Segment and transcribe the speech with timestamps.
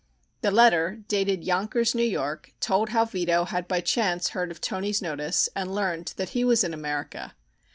[0.41, 4.99] The letter, dated Yonkers, New York, told how Vito had by chance heard of Toni's
[4.99, 7.35] notice and learned that he was in America.